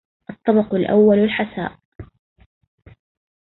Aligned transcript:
الطبق 0.29 0.75
الأول 0.75 1.19
الحساء. 1.19 1.77